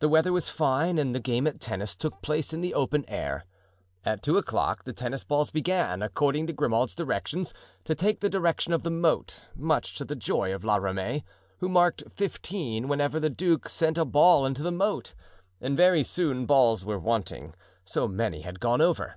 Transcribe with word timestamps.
The 0.00 0.08
weather 0.08 0.32
was 0.32 0.48
fine 0.48 0.98
and 0.98 1.14
the 1.14 1.20
game 1.20 1.46
at 1.46 1.60
tennis 1.60 1.94
took 1.94 2.20
place 2.20 2.52
in 2.52 2.62
the 2.62 2.74
open 2.74 3.04
air. 3.06 3.44
At 4.04 4.20
two 4.20 4.36
o'clock 4.36 4.82
the 4.82 4.92
tennis 4.92 5.22
balls 5.22 5.52
began, 5.52 6.02
according 6.02 6.48
to 6.48 6.52
Grimaud's 6.52 6.96
directions, 6.96 7.54
to 7.84 7.94
take 7.94 8.18
the 8.18 8.28
direction 8.28 8.72
of 8.72 8.82
the 8.82 8.90
moat, 8.90 9.40
much 9.54 9.94
to 9.98 10.04
the 10.04 10.16
joy 10.16 10.52
of 10.52 10.64
La 10.64 10.78
Ramee, 10.78 11.22
who 11.58 11.68
marked 11.68 12.02
fifteen 12.10 12.88
whenever 12.88 13.20
the 13.20 13.30
duke 13.30 13.68
sent 13.68 13.96
a 13.98 14.04
ball 14.04 14.44
into 14.46 14.64
the 14.64 14.72
moat; 14.72 15.14
and 15.60 15.76
very 15.76 16.02
soon 16.02 16.44
balls 16.44 16.84
were 16.84 16.98
wanting, 16.98 17.54
so 17.84 18.08
many 18.08 18.40
had 18.40 18.58
gone 18.58 18.80
over. 18.80 19.14